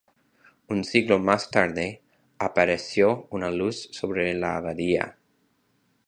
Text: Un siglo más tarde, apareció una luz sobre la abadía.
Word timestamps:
Un 0.67 0.83
siglo 0.83 1.19
más 1.19 1.51
tarde, 1.51 2.01
apareció 2.39 3.27
una 3.29 3.51
luz 3.51 3.87
sobre 3.91 4.33
la 4.33 4.57
abadía. 4.57 5.19